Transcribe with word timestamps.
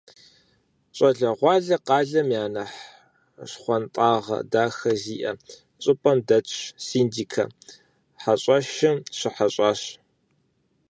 Щӏалэгъуалэр 0.95 1.81
къалэм 1.87 2.27
я 2.41 2.45
нэхъ 2.53 2.75
щхъуантӏагъэ 3.49 4.37
дахэ 4.51 4.91
зиӏэ 5.03 5.31
щӏыпӏэм 5.83 6.19
дэт 6.27 6.47
«Синдикэ» 6.87 7.43
хьэщӏэщым 8.21 8.97
щыхьэщӏащ. 9.17 9.81